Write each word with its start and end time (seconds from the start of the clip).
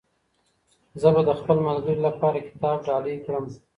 زه 1.01 1.09
به 1.15 1.21
د 1.29 1.31
خپل 1.39 1.57
ملګري 1.67 1.95
لپاره 2.07 2.45
کتاب 2.47 2.77
ډالۍ 2.87 3.15
کړم. 3.25 3.45